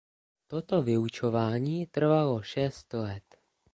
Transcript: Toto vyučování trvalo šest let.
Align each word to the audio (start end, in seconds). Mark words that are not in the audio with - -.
Toto 0.47 0.81
vyučování 0.81 1.85
trvalo 1.85 2.41
šest 2.41 2.93
let. 2.93 3.23